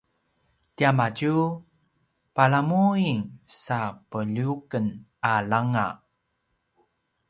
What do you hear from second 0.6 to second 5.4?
tiamadju palamuin sa peljuqen a